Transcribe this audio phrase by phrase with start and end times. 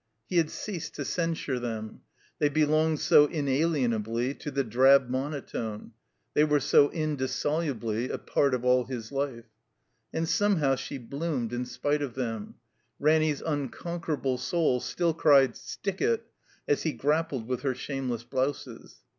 [0.27, 2.01] He had ceased to censure them;
[2.39, 5.91] they belonged so inalienably to the drab monotone;
[6.33, 9.45] they were so indissolubly a part of all his life.
[10.11, 12.55] And somehow she bloomed in spite of them.
[12.99, 16.23] Ranny's xmconquerable soul still cried "Stick it!"
[16.67, 19.03] as he grappled with her shameless blouses.